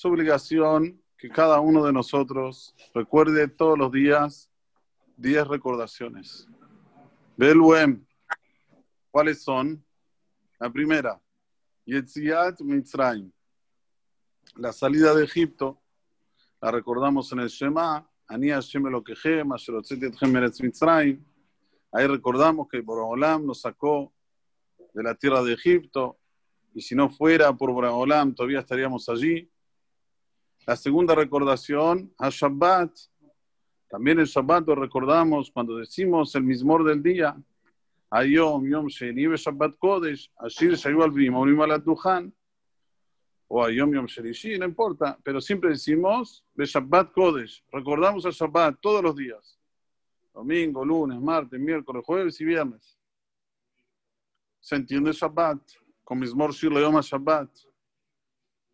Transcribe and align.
su 0.00 0.08
obligación 0.08 0.98
que 1.18 1.28
cada 1.28 1.60
uno 1.60 1.84
de 1.84 1.92
nosotros 1.92 2.74
recuerde 2.94 3.48
todos 3.48 3.78
los 3.78 3.92
días 3.92 4.50
10 5.18 5.46
recordaciones. 5.46 6.48
Beluem, 7.36 8.06
¿cuáles 9.10 9.42
son? 9.42 9.84
La 10.58 10.72
primera, 10.72 11.20
Yetziat 11.84 12.62
Mitzrayim, 12.62 13.30
la 14.56 14.72
salida 14.72 15.14
de 15.14 15.24
Egipto, 15.24 15.82
la 16.62 16.70
recordamos 16.70 17.30
en 17.32 17.40
el 17.40 17.48
Shema, 17.48 18.10
Ani 18.26 18.48
Hashem 18.48 18.86
Elokehem, 18.86 19.52
Asher 19.52 19.74
Etchem 19.74 20.32
Meretz 20.32 20.62
Mitzrayim. 20.62 21.22
Ahí 21.92 22.06
recordamos 22.06 22.68
que 22.70 22.80
Borolam 22.80 23.44
nos 23.44 23.60
sacó 23.60 24.14
de 24.94 25.02
la 25.02 25.14
tierra 25.14 25.42
de 25.42 25.52
Egipto, 25.52 26.18
y 26.72 26.80
si 26.80 26.94
no 26.94 27.10
fuera 27.10 27.52
por 27.52 27.70
Borolam 27.70 28.34
todavía 28.34 28.60
estaríamos 28.60 29.06
allí. 29.10 29.46
La 30.66 30.76
segunda 30.76 31.14
recordación, 31.14 32.12
a 32.18 32.28
Shabbat. 32.28 32.92
También 33.88 34.20
el 34.20 34.26
Shabbat 34.26 34.66
lo 34.66 34.74
recordamos 34.74 35.50
cuando 35.50 35.76
decimos 35.76 36.34
el 36.34 36.44
mismor 36.44 36.84
del 36.84 37.02
día. 37.02 37.36
Ayom, 38.10 38.68
Yom 38.68 38.86
Sheni, 38.86 39.24
Shabbat 39.36 39.78
Kodesh, 39.78 40.30
Ashir 40.36 40.76
Brim, 41.10 41.34
al 41.34 41.82
Duhan. 41.82 42.32
O 43.48 43.64
Ayom, 43.64 43.92
Yom 43.94 44.06
Shelishi, 44.06 44.58
no 44.58 44.66
importa. 44.66 45.18
Pero 45.24 45.40
siempre 45.40 45.70
decimos 45.70 46.44
de 46.54 46.66
Shabbat 46.66 47.12
Kodesh. 47.12 47.64
Recordamos 47.72 48.24
el 48.26 48.32
Shabbat 48.32 48.78
todos 48.80 49.02
los 49.02 49.16
días. 49.16 49.58
Domingo, 50.32 50.84
lunes, 50.84 51.20
martes, 51.20 51.58
miércoles, 51.58 52.04
jueves 52.04 52.40
y 52.40 52.44
viernes. 52.44 52.98
Se 54.60 54.76
entiende 54.76 55.12
Shabbat. 55.12 55.58
Con 56.04 56.18
Mismor 56.18 56.52
Shir 56.52 56.72
Yom 56.72 57.00
Shabbat. 57.00 57.50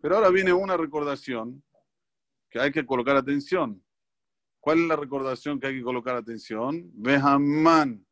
Pero 0.00 0.16
ahora 0.16 0.30
viene 0.30 0.52
una 0.52 0.76
recordación 0.76 1.62
que 2.50 2.60
hay 2.60 2.72
que 2.72 2.84
colocar 2.86 3.16
atención. 3.16 3.82
¿Cuál 4.60 4.80
es 4.80 4.88
la 4.88 4.96
recordación 4.96 5.60
que 5.60 5.68
hay 5.68 5.76
que 5.76 5.82
colocar 5.82 6.16
atención? 6.16 6.90
Behaman. 6.94 8.04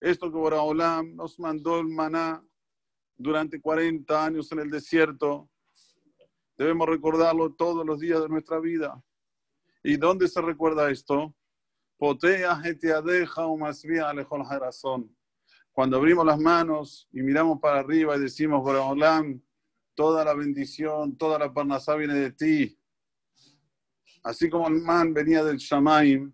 Esto 0.00 0.30
que 0.30 0.36
Boraholam 0.36 1.16
nos 1.16 1.38
mandó 1.38 1.80
el 1.80 1.88
maná 1.88 2.44
durante 3.16 3.60
40 3.60 4.24
años 4.24 4.52
en 4.52 4.60
el 4.60 4.70
desierto, 4.70 5.50
debemos 6.56 6.88
recordarlo 6.88 7.52
todos 7.52 7.84
los 7.84 7.98
días 7.98 8.20
de 8.22 8.28
nuestra 8.28 8.60
vida. 8.60 9.02
¿Y 9.82 9.96
dónde 9.96 10.28
se 10.28 10.40
recuerda 10.40 10.90
esto? 10.90 11.34
Cuando 15.72 15.96
abrimos 15.96 16.26
las 16.26 16.38
manos 16.38 17.08
y 17.12 17.22
miramos 17.22 17.60
para 17.60 17.80
arriba 17.80 18.16
y 18.16 18.20
decimos, 18.20 18.62
Boraholam, 18.62 19.42
toda 19.94 20.24
la 20.24 20.34
bendición, 20.34 21.16
toda 21.16 21.40
la 21.40 21.52
parnasá 21.52 21.96
viene 21.96 22.14
de 22.14 22.30
ti. 22.30 22.78
Así 24.22 24.48
como 24.50 24.68
el 24.68 24.82
man 24.82 25.14
venía 25.14 25.44
del 25.44 25.56
Shamaim, 25.56 26.32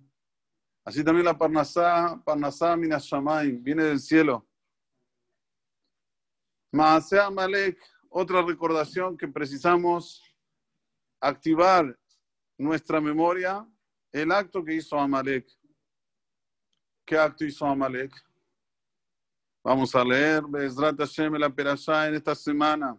así 0.84 1.04
también 1.04 1.27
la 1.27 1.36
Parnasá, 1.36 2.20
Parnasá 2.24 2.77
Minas 2.77 3.04
Shamaim, 3.04 3.62
viene 3.62 3.84
del 3.84 4.00
cielo. 4.00 4.46
Maase 6.72 7.20
Amalek, 7.20 7.78
otra 8.08 8.42
recordación 8.42 9.16
que 9.16 9.28
precisamos 9.28 10.22
activar 11.20 11.98
nuestra 12.58 13.00
memoria, 13.00 13.66
el 14.12 14.30
acto 14.32 14.64
que 14.64 14.74
hizo 14.74 14.98
Amalek. 14.98 15.46
¿Qué 17.06 17.18
acto 17.18 17.44
hizo 17.44 17.66
Amalek? 17.66 18.12
Vamos 19.62 19.94
a 19.94 20.05
leer 20.05 20.42
Bezrat 20.46 20.98
Hashem 20.98 21.34
la 21.34 21.48
Perashá 21.48 22.08
en 22.08 22.14
esta 22.14 22.34
semana. 22.34 22.98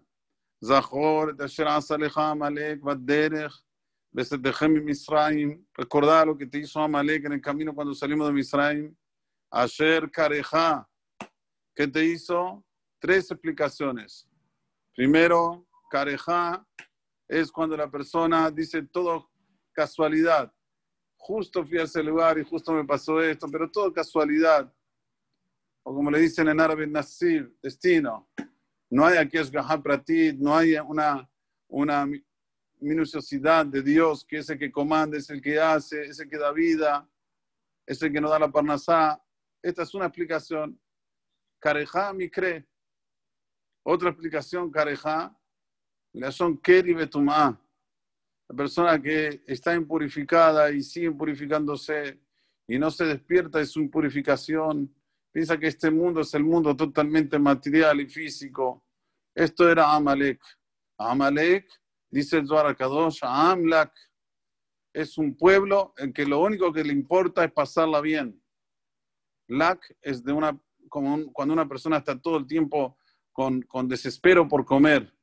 Zahor, 0.63 1.35
Tasher 1.35 1.67
Amalek, 1.67 2.81
Vaderech, 2.81 3.53
Misraim, 4.15 5.65
recordar 5.73 6.27
lo 6.27 6.37
que 6.37 6.45
te 6.45 6.59
hizo 6.59 6.79
Amalek 6.79 7.25
en 7.25 7.33
el 7.33 7.41
camino 7.41 7.75
cuando 7.75 7.93
salimos 7.93 8.27
de 8.27 8.33
Misraim. 8.33 8.95
Asher 9.51 10.09
Kareja, 10.09 10.87
¿qué 11.75 11.87
te 11.87 12.03
hizo? 12.05 12.63
Tres 12.99 13.29
explicaciones. 13.29 14.27
Primero, 14.95 15.67
Kareja 15.89 16.65
es 17.27 17.51
cuando 17.51 17.75
la 17.75 17.91
persona 17.91 18.49
dice 18.49 18.83
todo 18.83 19.29
casualidad. 19.73 20.51
Justo 21.17 21.65
fui 21.65 21.79
a 21.79 21.83
ese 21.83 22.01
lugar 22.01 22.37
y 22.37 22.45
justo 22.45 22.71
me 22.71 22.85
pasó 22.85 23.21
esto, 23.21 23.47
pero 23.51 23.69
todo 23.69 23.91
casualidad. 23.91 24.73
O 25.83 25.93
como 25.93 26.09
le 26.09 26.19
dicen 26.19 26.47
en 26.47 26.61
árabe, 26.61 26.87
Nasir, 26.87 27.53
destino. 27.61 28.29
No 28.89 29.05
hay 29.05 29.17
aquí 29.17 29.37
es 29.37 29.51
Pratit, 29.83 30.37
no 30.37 30.55
hay 30.55 30.75
una, 30.75 31.29
una 31.67 32.07
minuciosidad 32.85 33.65
de 33.65 33.81
Dios, 33.81 34.23
que 34.23 34.37
es 34.37 34.49
el 34.49 34.57
que 34.57 34.71
comanda, 34.71 35.17
es 35.17 35.29
el 35.29 35.41
que 35.41 35.59
hace, 35.59 36.03
es 36.03 36.19
el 36.19 36.29
que 36.29 36.37
da 36.37 36.51
vida, 36.51 37.09
es 37.85 38.01
el 38.01 38.11
que 38.11 38.21
nos 38.21 38.31
da 38.31 38.39
la 38.39 38.51
parnasá. 38.51 39.21
Esta 39.61 39.83
es 39.83 39.93
una 39.93 40.05
explicación. 40.05 40.79
Careja 41.59 42.13
mi 42.13 42.29
cree. 42.29 42.65
Otra 43.83 44.09
explicación, 44.09 44.71
careja, 44.71 45.37
la 46.13 46.31
son 46.31 46.57
keri 46.57 46.93
betumá. 46.93 47.61
La 48.47 48.55
persona 48.55 49.01
que 49.01 49.43
está 49.47 49.75
impurificada 49.75 50.71
y 50.71 50.81
sigue 50.81 51.07
impurificándose 51.07 52.19
y 52.67 52.79
no 52.79 52.89
se 52.89 53.05
despierta 53.05 53.59
de 53.59 53.65
su 53.65 53.79
impurificación, 53.79 54.93
piensa 55.31 55.57
que 55.57 55.67
este 55.67 55.91
mundo 55.91 56.21
es 56.21 56.33
el 56.33 56.43
mundo 56.43 56.75
totalmente 56.75 57.37
material 57.37 58.01
y 58.01 58.07
físico. 58.07 58.83
Esto 59.33 59.69
era 59.69 59.93
Amalek. 59.93 60.41
Amalek 60.97 61.67
Dice 62.15 62.37
el 62.37 62.47
Zohar 62.47 62.73
Kadosh, 62.77 63.19
Amlak 63.23 63.91
es 64.93 65.17
un 65.17 65.35
pueblo 65.35 65.93
en 65.97 66.13
que 66.13 66.25
lo 66.25 66.39
único 66.39 66.71
que 66.71 66.81
le 66.81 66.93
importa 66.93 67.43
es 67.43 67.51
pasarla 67.51 67.99
bien. 67.99 68.41
Lak 69.49 69.97
es 70.01 70.23
de 70.23 70.31
una, 70.31 70.57
como 70.87 71.33
cuando 71.33 71.53
una 71.53 71.67
persona 71.67 71.97
está 71.97 72.17
todo 72.17 72.37
el 72.37 72.47
tiempo 72.47 72.97
con, 73.33 73.63
con 73.63 73.89
desespero 73.89 74.47
por 74.47 74.63
comer. 74.63 75.13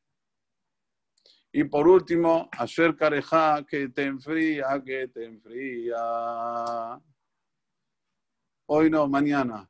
Y 1.50 1.64
por 1.64 1.88
último, 1.88 2.50
Asher 2.52 2.94
Kareja, 2.94 3.64
que 3.66 3.88
te 3.88 4.02
enfría, 4.02 4.82
que 4.84 5.08
te 5.08 5.24
enfría. 5.24 5.96
Hoy 8.66 8.90
no, 8.90 9.08
mañana. 9.08 9.66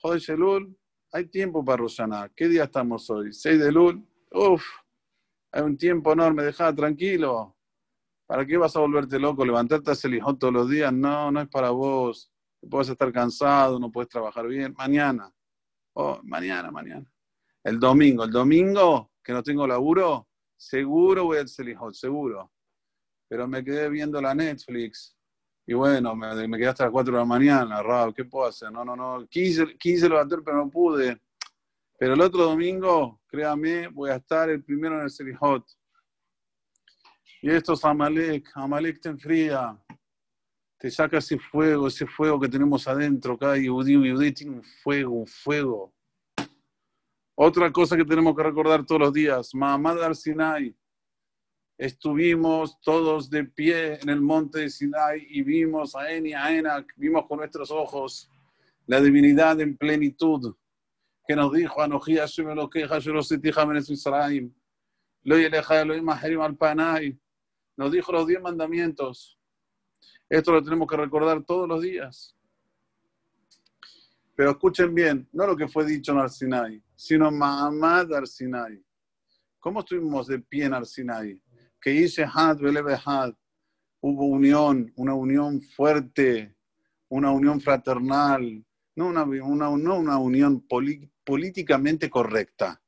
Joder, 0.00 0.20
Shelul, 0.20 0.78
hay 1.10 1.26
tiempo 1.26 1.64
para 1.64 1.78
Rosana. 1.78 2.30
¿Qué 2.36 2.46
día 2.46 2.62
estamos 2.62 3.10
hoy? 3.10 3.32
6 3.32 3.58
de 3.58 3.72
Lul. 3.72 4.08
Uf, 4.30 4.64
hay 5.52 5.62
un 5.62 5.76
tiempo 5.76 6.12
enorme, 6.12 6.42
deja 6.42 6.74
tranquilo. 6.74 7.56
¿Para 8.26 8.44
qué 8.44 8.56
vas 8.58 8.76
a 8.76 8.80
volverte 8.80 9.18
loco? 9.18 9.44
Levantarte 9.44 9.90
a 9.90 9.92
hacer 9.94 10.10
lijón 10.10 10.38
todos 10.38 10.52
los 10.52 10.68
días. 10.68 10.92
No, 10.92 11.30
no 11.30 11.40
es 11.40 11.48
para 11.48 11.70
vos. 11.70 12.30
Puedes 12.68 12.90
estar 12.90 13.10
cansado, 13.12 13.78
no 13.78 13.90
puedes 13.90 14.10
trabajar 14.10 14.46
bien. 14.46 14.74
Mañana. 14.76 15.32
Oh, 15.94 16.20
mañana, 16.22 16.70
mañana. 16.70 17.10
El 17.64 17.80
domingo. 17.80 18.24
El 18.24 18.30
domingo, 18.30 19.12
que 19.22 19.32
no 19.32 19.42
tengo 19.42 19.66
laburo, 19.66 20.28
seguro 20.56 21.24
voy 21.24 21.38
al 21.38 21.48
Selijot, 21.48 21.94
seguro. 21.94 22.52
Pero 23.28 23.48
me 23.48 23.64
quedé 23.64 23.88
viendo 23.88 24.20
la 24.20 24.34
Netflix. 24.34 25.16
Y 25.66 25.74
bueno, 25.74 26.14
me, 26.14 26.48
me, 26.48 26.58
quedé 26.58 26.68
hasta 26.68 26.84
las 26.84 26.92
4 26.92 27.12
de 27.12 27.18
la 27.18 27.24
mañana, 27.24 27.82
Rab, 27.82 28.14
¿qué 28.14 28.24
puedo 28.24 28.46
hacer? 28.46 28.72
No, 28.72 28.84
no, 28.84 28.96
no. 28.96 29.26
Quise, 29.28 29.76
quise 29.78 30.08
levantar, 30.08 30.42
pero 30.42 30.58
no 30.58 30.70
pude. 30.70 31.20
Pero 31.98 32.14
el 32.14 32.20
otro 32.20 32.44
domingo, 32.44 33.20
créame, 33.26 33.88
voy 33.88 34.10
a 34.10 34.16
estar 34.16 34.48
el 34.48 34.62
primero 34.62 34.96
en 34.98 35.02
el 35.02 35.10
Serihot. 35.10 35.66
Y 37.42 37.50
esto 37.50 37.72
es 37.72 37.84
Amalek. 37.84 38.48
Amalek 38.54 39.00
te 39.00 39.08
enfría. 39.08 39.76
Te 40.78 40.92
saca 40.92 41.18
ese 41.18 41.38
fuego, 41.40 41.88
ese 41.88 42.06
fuego 42.06 42.38
que 42.38 42.48
tenemos 42.48 42.86
adentro. 42.86 43.36
Cada 43.36 43.56
yudí, 43.56 43.94
yudí 43.94 44.32
tiene 44.32 44.52
un 44.52 44.62
fuego, 44.62 45.12
un 45.12 45.26
fuego. 45.26 45.92
Otra 47.34 47.72
cosa 47.72 47.96
que 47.96 48.04
tenemos 48.04 48.36
que 48.36 48.44
recordar 48.44 48.86
todos 48.86 49.00
los 49.00 49.12
días. 49.12 49.52
Mahamad 49.52 50.04
al-Sinai. 50.04 50.76
Estuvimos 51.76 52.80
todos 52.80 53.28
de 53.28 53.44
pie 53.44 53.98
en 54.00 54.08
el 54.08 54.20
monte 54.20 54.60
de 54.60 54.70
Sinai 54.70 55.26
y 55.28 55.42
vimos 55.42 55.96
a 55.96 56.12
Eni, 56.12 56.32
a 56.32 56.52
Enak, 56.52 56.92
vimos 56.96 57.26
con 57.26 57.38
nuestros 57.38 57.70
ojos 57.70 58.28
la 58.86 59.00
divinidad 59.00 59.60
en 59.60 59.76
plenitud 59.76 60.56
que 61.28 61.36
nos 61.36 61.52
dijo, 61.52 61.82
Anoji 61.82 62.16
Hashem 62.16 62.46
lo 62.54 63.22
sentí 63.22 63.52
Jamenes 63.52 63.90
Israel, 63.90 64.50
lo 65.24 65.36
yeleja 65.36 65.82
Elohim 65.82 66.08
Aherim 66.08 66.40
al 66.40 66.56
Panay, 66.56 67.20
nos 67.76 67.92
dijo 67.92 68.10
los 68.12 68.26
diez 68.26 68.40
mandamientos. 68.40 69.38
Esto 70.26 70.52
lo 70.52 70.62
tenemos 70.62 70.88
que 70.88 70.96
recordar 70.96 71.44
todos 71.44 71.68
los 71.68 71.82
días. 71.82 72.34
Pero 74.34 74.52
escuchen 74.52 74.94
bien, 74.94 75.28
no 75.32 75.46
lo 75.46 75.54
que 75.54 75.68
fue 75.68 75.84
dicho 75.84 76.12
en 76.12 76.18
Arsinai, 76.18 76.82
sino 76.94 77.30
Mahamad 77.30 78.10
Arsinai. 78.14 78.82
¿Cómo 79.58 79.80
estuvimos 79.80 80.28
de 80.28 80.38
pie 80.38 80.64
en 80.64 80.72
Arsinai? 80.72 81.38
Que 81.78 81.92
hice 81.92 82.24
Had, 82.24 82.58
Had. 83.04 83.34
Hubo 84.00 84.26
unión, 84.26 84.90
una 84.96 85.12
unión 85.12 85.60
fuerte, 85.60 86.56
una 87.10 87.32
unión 87.32 87.60
fraternal, 87.60 88.64
no 88.98 89.06
una, 89.06 89.70
no 89.70 89.98
una 89.98 90.18
unión 90.18 90.60
política 90.66 91.12
políticamente 91.28 92.08
correcta. 92.08 92.82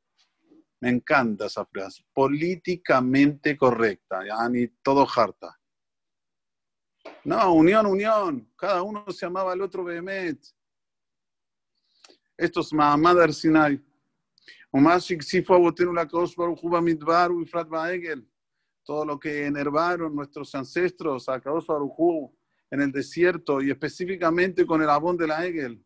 Me 0.81 0.89
encanta 0.89 1.45
esa 1.45 1.67
frase. 1.67 2.03
Políticamente 2.13 3.55
correcta. 3.57 4.25
Ya 4.27 4.49
ni 4.49 4.67
todo 4.83 5.07
harta. 5.15 5.61
No, 7.25 7.53
unión, 7.53 7.85
unión. 7.85 8.51
Cada 8.57 8.83
uno 8.83 9.05
se 9.11 9.27
amaba 9.27 9.53
al 9.53 9.61
otro 9.61 9.85
Behemet. 9.85 10.43
Esto 12.35 12.61
es 12.61 12.73
Mahamad 12.73 13.21
Arsinai. 13.21 13.79
Todo 18.83 19.05
lo 19.05 19.21
que 19.21 19.47
enervaron 19.47 20.17
nuestros 20.17 20.55
ancestros 20.55 21.29
a 21.29 21.39
Baruj 21.39 22.33
en 22.71 22.81
el 22.81 22.91
desierto 22.91 23.61
y 23.61 23.71
específicamente 23.71 24.65
con 24.65 24.81
el 24.81 24.89
abón 24.89 25.19
de 25.19 25.27
la 25.27 25.47
Egel. 25.47 25.85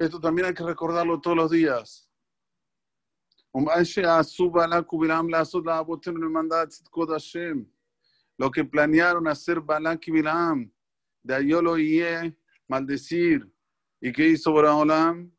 Esto 0.00 0.18
también 0.18 0.46
hay 0.46 0.54
que 0.54 0.64
recordarlo 0.64 1.20
todos 1.20 1.36
los 1.36 1.50
días. 1.50 2.08
Lo 8.38 8.50
que 8.50 8.64
planearon 8.64 9.28
hacer 9.28 9.60
Balak 9.60 10.08
y 10.08 10.10
Bilam, 10.10 10.72
de 11.22 11.34
Ayolo 11.34 11.78
y 11.78 12.02
maldecir. 12.66 13.46
¿Y 14.00 14.10
qué 14.10 14.28
hizo 14.28 14.52
Boraholam? 14.52 15.30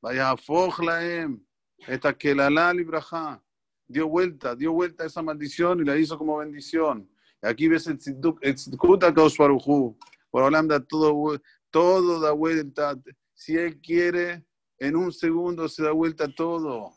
Vaya 0.00 0.36
laem, 0.84 1.44
esta 1.88 2.16
que 2.16 2.32
la 2.32 2.72
libraja. 2.72 3.42
Dio 3.88 4.06
vuelta, 4.06 4.54
dio 4.54 4.72
vuelta 4.72 5.04
esa 5.04 5.20
maldición 5.20 5.80
y 5.80 5.84
la 5.84 5.96
hizo 5.96 6.16
como 6.16 6.36
bendición. 6.36 7.10
Aquí 7.42 7.66
ves 7.66 7.88
el 7.88 7.98
tzidkut 7.98 9.02
a 9.02 9.12
Kaush 9.12 9.36
Boraholam 9.36 10.68
da 10.68 10.78
todo, 10.78 11.42
todo 11.72 12.20
da 12.20 12.30
vuelta. 12.30 12.96
Si 13.40 13.56
él 13.56 13.80
quiere, 13.80 14.46
en 14.76 14.96
un 14.96 15.10
segundo 15.10 15.66
se 15.66 15.82
da 15.82 15.92
vuelta 15.92 16.28
todo. 16.28 16.92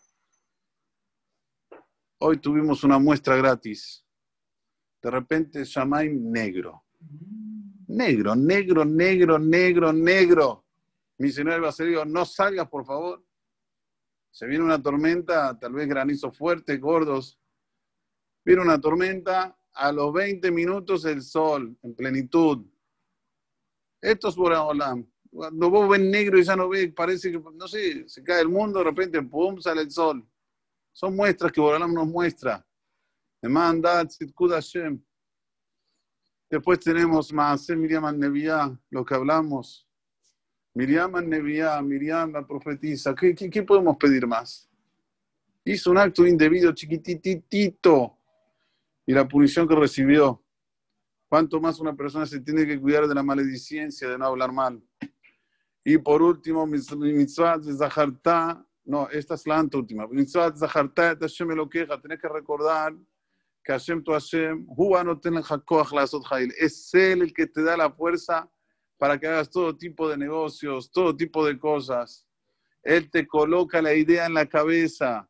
Hoy 2.20 2.38
tuvimos 2.42 2.84
una 2.84 3.00
muestra 3.00 3.38
gratis. 3.38 4.06
De 5.02 5.10
repente, 5.10 5.64
Shamaim 5.64 6.30
negro. 6.30 6.84
Negro, 7.88 8.36
negro, 8.36 8.84
negro, 8.84 9.40
negro, 9.40 9.94
negro. 9.94 10.66
Mi 11.18 11.32
señor 11.32 11.62
Baserío, 11.62 12.04
no 12.04 12.26
salgas, 12.26 12.68
por 12.68 12.86
favor. 12.86 13.26
Se 14.30 14.46
viene 14.46 14.66
una 14.66 14.84
tormenta, 14.84 15.58
tal 15.58 15.72
vez 15.72 15.88
granizo 15.88 16.30
fuerte, 16.30 16.76
gordos. 16.76 17.40
Viene 18.44 18.64
una 18.64 18.82
tormenta, 18.82 19.58
a 19.72 19.94
los 19.94 20.12
20 20.12 20.52
minutos 20.52 21.06
el 21.06 21.22
sol, 21.22 21.78
en 21.82 21.96
plenitud. 21.96 22.70
Esto 24.02 24.28
es 24.28 24.36
Boraholam. 24.36 25.13
Cuando 25.34 25.68
vos 25.68 25.90
ves 25.90 26.00
negro 26.00 26.38
y 26.38 26.44
ya 26.44 26.56
no 26.56 26.70
ves, 26.70 26.94
parece 26.94 27.32
que, 27.32 27.40
no 27.40 27.68
sé, 27.68 28.08
se 28.08 28.24
cae 28.24 28.42
el 28.42 28.50
mundo, 28.50 28.80
de 28.80 28.86
repente, 28.86 29.20
pum, 29.24 29.60
sale 29.60 29.82
el 29.82 29.90
sol. 29.90 30.24
Son 30.92 31.16
muestras 31.16 31.52
que 31.52 31.60
Boralam 31.60 31.92
nos 31.92 32.08
muestra. 32.08 32.64
Después 36.50 36.80
tenemos 36.80 37.34
Maaseh 37.34 37.76
Miriam 37.76 38.16
Nevia, 38.18 38.80
lo 38.92 39.04
que 39.04 39.16
hablamos. 39.16 39.88
Miriam 40.76 41.12
Nevia, 41.28 41.82
Miriam 41.82 42.32
la 42.32 42.46
profetisa. 42.46 43.16
¿Qué, 43.16 43.34
¿Qué, 43.34 43.64
podemos 43.64 43.98
pedir 43.98 44.28
más? 44.28 44.70
Hizo 45.66 45.90
un 45.90 45.98
acto 45.98 46.28
indebido 46.28 46.72
chiquititito 46.74 48.20
y 49.06 49.14
la 49.14 49.28
punición 49.28 49.68
que 49.68 49.76
recibió. 49.76 50.44
¿Cuánto 51.28 51.60
más 51.60 51.80
una 51.80 51.96
persona 51.96 52.28
se 52.28 52.40
tiene 52.40 52.68
que 52.68 52.80
cuidar 52.80 53.08
de 53.08 53.16
la 53.16 53.24
maledicencia, 53.24 54.08
de 54.08 54.18
no 54.20 54.28
hablar 54.28 54.52
mal? 54.52 54.80
Y 55.84 55.98
por 55.98 56.22
último, 56.22 56.66
mitzvah 56.66 57.60
Zahartá, 57.62 58.66
no, 58.86 59.10
esta 59.10 59.36
es 59.36 59.46
la 59.46 59.60
anteúltima. 59.60 60.08
Mitzvah 60.08 60.56
Zahartá, 60.56 61.18
Hashem 61.20 61.48
me 61.48 61.56
lo 61.56 61.70
queja, 61.70 62.00
tenés 62.00 62.20
que 62.20 62.30
recordar 62.30 62.94
que 63.64 63.72
Hashem 63.72 64.04
tu 64.04 64.12
Hashem, 64.12 64.66
es 66.60 66.94
Él 66.94 67.22
el 67.22 67.34
que 67.34 67.48
te 67.48 67.64
da 67.64 67.78
la 67.78 67.90
fuerza 67.90 68.50
para 68.98 69.20
que 69.20 69.28
hagas 69.28 69.50
todo 69.50 69.76
tipo 69.76 70.10
de 70.10 70.18
negocios, 70.18 70.92
todo 70.92 71.16
tipo 71.16 71.46
de 71.46 71.58
cosas. 71.58 72.28
Él 72.82 73.10
te 73.10 73.26
coloca 73.26 73.82
la 73.82 73.94
idea 73.94 74.26
en 74.26 74.34
la 74.34 74.46
cabeza. 74.46 75.28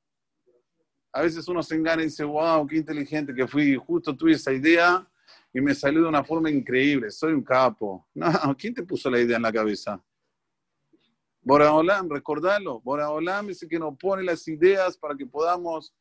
A 1.12 1.22
veces 1.22 1.48
uno 1.48 1.62
se 1.62 1.76
engaña 1.76 2.02
y 2.02 2.06
dice, 2.06 2.24
wow, 2.24 2.66
qué 2.66 2.78
inteligente 2.78 3.34
que 3.34 3.48
fui, 3.48 3.76
justo 3.76 4.16
tuve 4.16 4.34
esa 4.34 4.52
idea 4.52 5.08
y 5.54 5.62
me 5.62 5.76
salió 5.76 6.02
de 6.02 6.10
una 6.10 6.24
forma 6.24 6.50
increíble, 6.50 7.12
soy 7.12 7.34
un 7.34 7.44
capo. 7.44 8.08
No, 8.16 8.56
¿quién 8.58 8.74
te 8.74 8.84
puso 8.84 9.10
la 9.10 9.20
idea 9.20 9.38
en 9.38 9.44
la 9.44 9.54
cabeza? 9.54 10.04
Boraholam, 11.44 12.10
recordalo. 12.10 12.80
Boraholam 12.81 13.50
es 13.50 13.62
el 13.63 13.69
que 13.69 13.80
nos 13.80 13.98
pone 13.98 14.24
las 14.24 14.48
ideas 14.48 14.98
para 14.98 15.16
que 15.16 15.25
podamos 15.25 15.94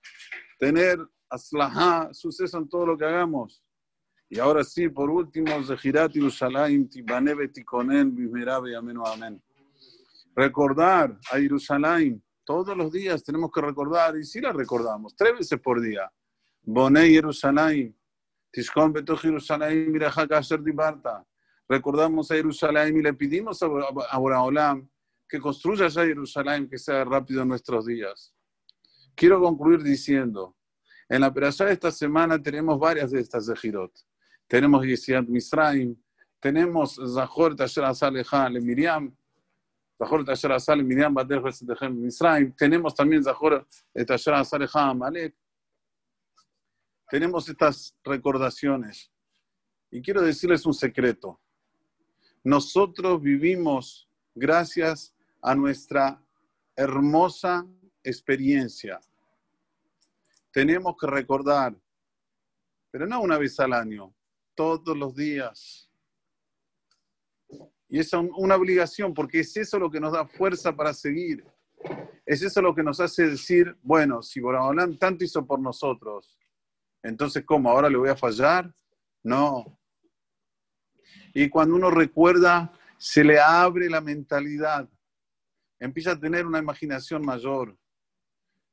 tener 0.59 0.99
aslahá, 1.29 2.13
suceso 2.13 2.59
en 2.59 2.69
todo 2.69 2.87
lo 2.87 2.97
que 2.97 3.05
hagamos. 3.05 3.63
Y 4.29 4.39
ahora 4.39 4.63
sí, 4.65 4.89
por 4.89 5.11
último, 5.11 5.63
Zehirat 5.65 6.13
Yerushalayim, 6.13 6.89
Tibanebe 6.89 7.49
Tikonen, 7.49 8.15
Bimerabe, 8.15 8.77
amén, 8.77 8.97
amén. 9.05 9.43
Recordar 10.35 11.19
a 11.31 11.37
Jerusalén 11.37 12.23
todos 12.45 12.77
los 12.77 12.91
días 12.91 13.23
tenemos 13.23 13.51
que 13.53 13.61
recordar, 13.61 14.17
y 14.17 14.25
si 14.25 14.41
la 14.41 14.53
recordamos, 14.53 15.15
tres 15.15 15.33
veces 15.39 15.61
por 15.61 15.81
día. 15.81 16.11
Boné 16.63 17.09
Jerusalén, 17.09 17.97
Tishkon 18.51 18.93
Beto 18.93 19.17
Jerusalén, 19.17 19.91
Miraja 19.91 20.27
Kasher 20.27 20.63
Dibarta. 20.63 21.27
Recordamos 21.69 22.31
a 22.31 22.35
Jerusalén 22.35 22.97
y 22.97 23.03
le 23.03 23.15
pedimos 23.15 23.63
a 23.63 24.19
Boraholam 24.19 24.89
que 25.33 25.41
construya 25.41 25.89
ya 25.89 26.05
Jerusalén, 26.05 26.69
que 26.69 26.77
sea 26.77 27.03
rápido 27.07 27.41
en 27.41 27.49
nuestros 27.49 27.87
días. 27.87 28.35
Quiero 29.15 29.41
concluir 29.41 29.83
diciendo, 29.83 30.55
en 31.09 31.23
la 31.23 31.29
operación 31.29 31.69
de 31.69 31.73
esta 31.73 31.91
semana 31.91 32.39
tenemos 32.39 32.79
varias 32.79 33.13
de 33.13 33.21
estas 33.21 33.47
de 33.47 33.57
Girot. 33.57 33.93
Tenemos 34.47 34.85
Yesiat 34.85 35.27
Misraim, 35.27 35.97
tenemos 36.39 37.01
Zahor 37.15 37.57
Tasher 37.57 37.85
Asal 37.85 38.13
Miriam, 38.61 39.11
Zahor 39.97 40.23
Tasher 40.23 40.53
Asal 40.53 40.85
Miriam 40.85 41.15
Bader 41.15 41.41
Misraim, 41.93 42.53
tenemos 42.53 42.95
también 42.95 43.25
Zahor 43.25 43.67
Tasher 44.07 44.35
Asal 44.35 44.69
Amalek. 44.71 45.35
Tenemos 47.09 47.49
estas 47.49 47.97
recordaciones. 48.05 49.11
Y 49.91 50.03
quiero 50.03 50.21
decirles 50.21 50.67
un 50.67 50.75
secreto. 50.75 51.41
Nosotros 52.45 53.23
vivimos 53.23 54.07
gracias 54.35 55.15
a 55.43 55.55
nuestra 55.55 56.23
hermosa 56.77 57.67
experiencia 58.03 59.01
tenemos 60.53 60.97
que 61.01 61.07
recordar, 61.07 61.75
pero 62.91 63.07
no 63.07 63.21
una 63.21 63.39
vez 63.39 63.59
al 63.59 63.73
año, 63.73 64.15
todos 64.55 64.97
los 64.97 65.15
días. 65.17 65.91
Y 67.89 67.99
es 67.99 68.13
una 68.13 68.57
obligación, 68.57 69.13
porque 69.13 69.41
es 69.41 69.57
eso 69.57 69.79
lo 69.79 69.91
que 69.91 70.01
nos 70.01 70.13
da 70.13 70.27
fuerza 70.27 70.75
para 70.75 70.95
seguir. 70.95 71.45
Es 72.25 72.43
eso 72.43 72.63
lo 72.63 72.75
que 72.75 72.83
nos 72.83 73.01
hace 73.01 73.29
decir, 73.29 73.77
bueno, 73.83 74.23
si 74.23 74.41
Boraholam 74.41 74.97
tanto 74.97 75.25
hizo 75.25 75.45
por 75.45 75.59
nosotros, 75.59 76.39
entonces 77.03 77.45
¿cómo? 77.45 77.71
¿Ahora 77.71 77.91
le 77.91 77.97
voy 77.97 78.11
a 78.11 78.17
fallar? 78.17 78.73
No. 79.23 79.79
Y 81.35 81.49
cuando 81.49 81.75
uno 81.75 81.91
recuerda, 81.91 82.73
se 82.99 83.25
le 83.25 83.41
abre 83.41 83.91
la 83.91 84.01
mentalidad, 84.01 84.89
empieza 85.83 86.13
a 86.13 86.21
tener 86.21 86.47
una 86.47 86.61
imaginación 86.61 87.25
mayor. 87.25 87.77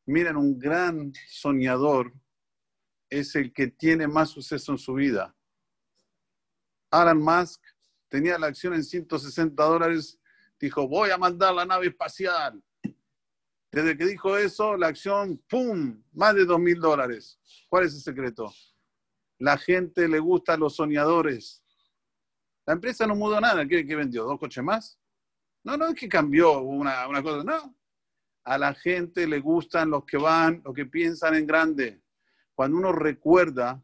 Miren, 0.05 0.37
un 0.37 0.59
gran 0.59 1.11
soñador 1.27 2.13
es 3.09 3.35
el 3.35 3.51
que 3.51 3.67
tiene 3.67 4.07
más 4.07 4.29
suceso 4.29 4.71
en 4.71 4.77
su 4.77 4.93
vida. 4.93 5.35
Alan 6.91 7.19
Musk 7.19 7.61
tenía 8.09 8.37
la 8.37 8.47
acción 8.47 8.75
en 8.75 8.83
160 8.83 9.63
dólares, 9.63 10.19
dijo, 10.59 10.87
voy 10.87 11.09
a 11.09 11.17
mandar 11.17 11.53
la 11.55 11.65
nave 11.65 11.87
espacial. 11.87 12.63
Desde 13.71 13.97
que 13.97 14.05
dijo 14.05 14.37
eso, 14.37 14.77
la 14.77 14.87
acción, 14.87 15.43
¡pum!, 15.49 16.03
más 16.11 16.35
de 16.35 16.45
2 16.45 16.59
mil 16.59 16.79
dólares. 16.79 17.39
¿Cuál 17.69 17.85
es 17.85 17.93
el 17.95 18.01
secreto? 18.01 18.53
La 19.39 19.57
gente 19.57 20.07
le 20.07 20.19
gusta 20.19 20.53
a 20.53 20.57
los 20.57 20.75
soñadores. 20.75 21.63
La 22.67 22.73
empresa 22.73 23.07
no 23.07 23.15
mudó 23.15 23.41
nada. 23.41 23.67
¿Qué, 23.67 23.83
vendió? 23.95 24.25
¿Dos 24.25 24.39
coches 24.39 24.63
más? 24.63 24.98
No, 25.63 25.77
no 25.77 25.87
es 25.87 25.95
que 25.95 26.07
cambió 26.07 26.59
una, 26.61 27.07
una 27.07 27.21
cosa, 27.21 27.43
no 27.43 27.79
a 28.49 28.57
la 28.57 28.73
gente 28.73 29.27
le 29.27 29.39
gustan 29.39 29.91
los 29.91 30.05
que 30.05 30.17
van, 30.17 30.63
los 30.65 30.73
que 30.73 30.87
piensan 30.87 31.35
en 31.35 31.45
grande. 31.45 32.01
Cuando 32.55 32.77
uno 32.77 32.91
recuerda, 32.91 33.79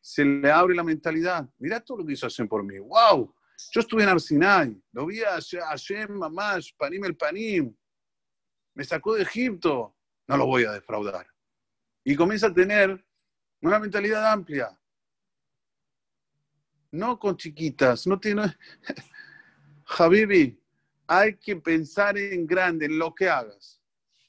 se 0.00 0.24
le 0.24 0.50
abre 0.50 0.74
la 0.74 0.82
mentalidad. 0.82 1.46
Mira 1.58 1.80
todo 1.80 1.98
lo 1.98 2.06
que 2.06 2.14
hizo 2.14 2.26
Hashem 2.26 2.48
por 2.48 2.64
mí. 2.64 2.78
¡Wow! 2.78 3.34
Yo 3.72 3.80
estuve 3.80 4.04
en 4.04 4.08
Arsinai, 4.08 4.82
lo 4.92 5.04
vi 5.04 5.22
a 5.22 5.38
Hashem, 5.68 6.12
Mamash, 6.12 6.70
Panim 6.78 7.04
el 7.04 7.14
Panim. 7.14 7.76
Me 8.74 8.84
sacó 8.84 9.14
de 9.14 9.22
Egipto. 9.22 9.94
No 10.28 10.38
lo 10.38 10.46
voy 10.46 10.64
a 10.64 10.72
defraudar. 10.72 11.26
Y 12.02 12.16
comienza 12.16 12.46
a 12.46 12.54
tener 12.54 13.06
una 13.60 13.78
mentalidad 13.78 14.32
amplia. 14.32 14.80
No 16.90 17.18
con 17.18 17.36
chiquitas, 17.36 18.06
no 18.06 18.18
tiene. 18.18 18.56
Habibi, 19.98 20.58
hay 21.06 21.36
que 21.36 21.56
pensar 21.56 22.18
en 22.18 22.46
grande, 22.46 22.86
en 22.86 22.98
lo 22.98 23.14
que 23.14 23.28
hagas. 23.28 23.80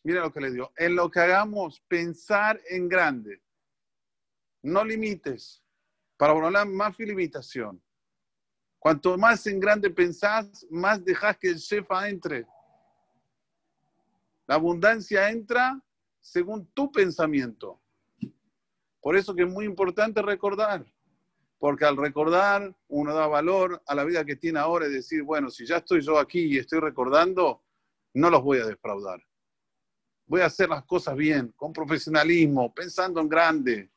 mira 0.04 0.22
lo 0.22 0.32
que 0.32 0.42
le 0.42 0.52
digo, 0.52 0.72
en 0.78 0.96
lo 0.96 1.10
que 1.10 1.20
hagamos, 1.20 1.82
pensar 1.88 2.62
en 2.70 2.88
grande. 2.88 3.42
No 4.62 4.84
limites. 4.84 5.64
Para 6.18 6.34
hablar 6.34 6.68
más 6.68 6.98
limitación. 6.98 7.82
Cuanto 8.80 9.18
más 9.18 9.46
en 9.48 9.60
grande 9.60 9.90
pensás, 9.90 10.66
más 10.70 11.04
dejas 11.04 11.38
que 11.38 11.50
el 11.50 11.58
shefa 11.58 12.10
entre. 12.10 12.48
La 14.48 14.56
abundancia 14.56 15.30
entra 15.30 15.80
según 16.22 16.66
tu 16.68 16.92
pensamiento. 16.92 17.82
Por 19.02 19.16
eso 19.16 19.36
que 19.36 19.44
es 19.44 19.50
muy 19.50 19.66
importante 19.66 20.22
recordar, 20.22 20.86
porque 21.60 21.86
al 21.86 21.98
recordar 21.98 22.76
uno 22.88 23.14
da 23.14 23.28
valor 23.28 23.82
a 23.86 23.96
la 23.96 24.04
vida 24.04 24.26
que 24.26 24.36
tiene 24.36 24.60
ahora 24.60 24.88
y 24.88 24.92
decir, 24.92 25.24
bueno, 25.24 25.50
si 25.50 25.66
ya 25.66 25.78
estoy 25.78 26.02
yo 26.02 26.20
aquí 26.20 26.42
y 26.42 26.58
estoy 26.58 26.80
recordando, 26.80 27.64
no 28.14 28.30
los 28.30 28.44
voy 28.44 28.60
a 28.60 28.66
defraudar. 28.66 29.22
Voy 30.26 30.42
a 30.42 30.46
hacer 30.46 30.70
las 30.70 30.84
cosas 30.84 31.16
bien, 31.16 31.54
con 31.56 31.72
profesionalismo, 31.74 32.74
pensando 32.74 33.22
en 33.22 33.30
grande. 33.30 33.92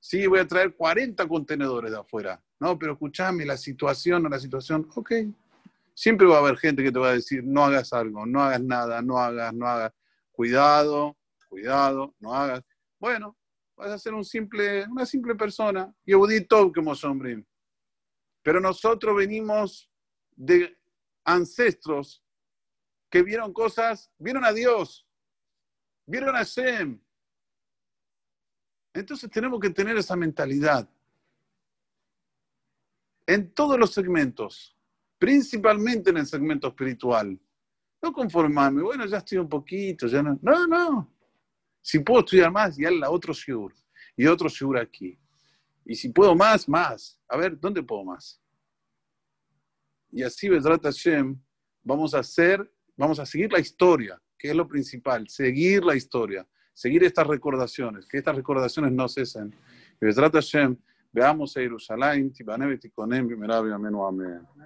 Sí, 0.00 0.26
voy 0.26 0.40
a 0.40 0.46
traer 0.46 0.74
40 0.74 1.26
contenedores 1.28 1.90
de 1.90 1.98
afuera. 1.98 2.42
No, 2.58 2.78
pero 2.78 2.92
escúchame, 2.94 3.44
la 3.44 3.56
situación 3.56 4.24
o 4.26 4.28
la 4.28 4.38
situación, 4.38 4.88
ok. 4.94 5.12
Siempre 5.94 6.26
va 6.26 6.36
a 6.36 6.40
haber 6.40 6.56
gente 6.56 6.82
que 6.82 6.92
te 6.92 6.98
va 6.98 7.10
a 7.10 7.14
decir, 7.14 7.44
no 7.44 7.64
hagas 7.64 7.92
algo, 7.92 8.26
no 8.26 8.42
hagas 8.42 8.62
nada, 8.62 9.02
no 9.02 9.18
hagas, 9.18 9.52
no 9.54 9.66
hagas. 9.66 9.92
Cuidado, 10.32 11.16
cuidado, 11.48 12.14
no 12.18 12.34
hagas. 12.34 12.62
Bueno, 12.98 13.36
vas 13.76 13.90
a 13.90 13.98
ser 13.98 14.14
un 14.14 14.24
simple, 14.24 14.86
una 14.88 15.06
simple 15.06 15.34
persona. 15.34 15.94
Yehudi 16.04 16.46
que 16.46 16.72
como 16.74 16.92
hombre. 17.04 17.44
Pero 18.42 18.60
nosotros 18.60 19.16
venimos 19.16 19.90
de 20.34 20.76
ancestros 21.24 22.22
que 23.10 23.22
vieron 23.22 23.52
cosas, 23.52 24.10
vieron 24.18 24.44
a 24.44 24.52
Dios, 24.52 25.06
vieron 26.06 26.34
a 26.36 26.42
Shem. 26.42 27.00
Entonces 28.94 29.30
tenemos 29.30 29.60
que 29.60 29.70
tener 29.70 29.96
esa 29.96 30.16
mentalidad. 30.16 30.88
En 33.26 33.52
todos 33.52 33.78
los 33.78 33.92
segmentos, 33.92 34.76
principalmente 35.18 36.10
en 36.10 36.18
el 36.18 36.26
segmento 36.26 36.68
espiritual. 36.68 37.38
No 38.00 38.12
conformarme, 38.12 38.82
bueno, 38.82 39.04
ya 39.06 39.18
estoy 39.18 39.38
un 39.38 39.48
poquito, 39.48 40.06
ya 40.06 40.22
no. 40.22 40.38
No, 40.40 40.66
no. 40.66 41.15
Si 41.86 42.00
puedo 42.00 42.18
estudiar 42.18 42.50
más, 42.50 42.76
ya 42.76 42.90
la 42.90 43.08
otro 43.08 43.32
shiur. 43.32 43.72
Y 44.16 44.26
otro 44.26 44.48
shiur 44.48 44.76
aquí. 44.76 45.16
Y 45.84 45.94
si 45.94 46.08
puedo 46.08 46.34
más, 46.34 46.68
más. 46.68 47.16
A 47.28 47.36
ver, 47.36 47.56
¿dónde 47.60 47.80
puedo 47.80 48.02
más? 48.02 48.42
Y 50.10 50.24
así, 50.24 50.48
Besrat 50.48 50.82
Hashem, 50.82 51.40
vamos 51.84 52.12
a 52.12 52.18
hacer, 52.18 52.68
vamos 52.96 53.20
a 53.20 53.24
seguir 53.24 53.52
la 53.52 53.60
historia, 53.60 54.20
que 54.36 54.48
es 54.50 54.56
lo 54.56 54.66
principal, 54.66 55.28
seguir 55.28 55.84
la 55.84 55.94
historia, 55.94 56.44
seguir 56.74 57.04
estas 57.04 57.28
recordaciones, 57.28 58.04
que 58.08 58.18
estas 58.18 58.34
recordaciones 58.34 58.90
no 58.90 59.08
cesen. 59.08 59.54
Y 60.00 60.12
Hashem, 60.12 60.76
veamos 61.12 61.56
a 61.56 61.60
Jerusalén, 61.60 62.32
y 62.36 62.42
Amén. 64.08 64.48